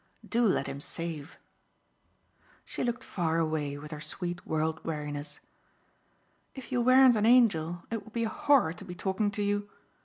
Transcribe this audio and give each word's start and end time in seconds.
Do 0.27 0.43
let 0.47 0.65
him 0.65 0.81
save." 0.81 1.37
She 2.65 2.83
looked 2.83 3.03
far 3.03 3.37
away 3.37 3.77
with 3.77 3.91
her 3.91 4.01
sweet 4.01 4.47
world 4.47 4.83
weariness. 4.83 5.39
"If 6.55 6.71
you 6.71 6.81
weren't 6.81 7.15
an 7.15 7.27
angel 7.27 7.83
it 7.91 8.03
would 8.03 8.13
be 8.13 8.23
a 8.23 8.29
horror 8.29 8.73
to 8.73 8.83
be 8.83 8.95
talking 8.95 9.29
to 9.29 9.43
you. 9.43 9.69